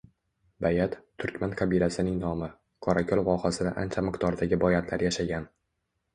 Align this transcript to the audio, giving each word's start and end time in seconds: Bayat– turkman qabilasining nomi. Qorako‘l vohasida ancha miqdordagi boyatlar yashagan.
Bayat– 0.65 0.95
turkman 1.23 1.53
qabilasining 1.59 2.15
nomi. 2.23 2.49
Qorako‘l 2.87 3.23
vohasida 3.29 3.75
ancha 3.83 4.07
miqdordagi 4.09 4.61
boyatlar 4.67 5.07
yashagan. 5.09 5.49